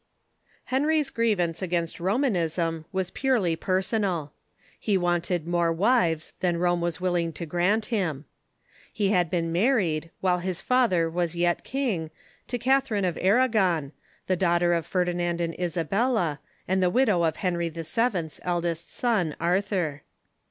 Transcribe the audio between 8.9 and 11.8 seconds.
He had been married, while his father was yet Henry VIII. s